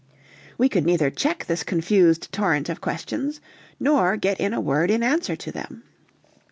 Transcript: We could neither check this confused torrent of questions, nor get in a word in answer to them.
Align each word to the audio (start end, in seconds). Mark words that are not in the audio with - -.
We 0.57 0.67
could 0.67 0.83
neither 0.83 1.11
check 1.11 1.45
this 1.45 1.61
confused 1.61 2.31
torrent 2.33 2.69
of 2.69 2.81
questions, 2.81 3.39
nor 3.79 4.17
get 4.17 4.39
in 4.39 4.51
a 4.51 4.59
word 4.59 4.89
in 4.89 5.03
answer 5.03 5.35
to 5.35 5.51
them. 5.51 5.83